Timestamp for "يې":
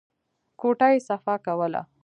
0.93-0.97